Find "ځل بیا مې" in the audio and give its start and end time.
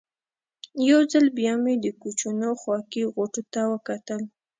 1.11-1.73